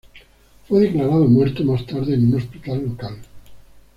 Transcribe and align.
Fue 0.67 0.79
declarado 0.81 1.25
muerto 1.27 1.63
más 1.63 1.85
tarde 1.85 2.15
en 2.15 2.25
un 2.29 2.33
hospital 2.41 2.87
local. 2.89 3.17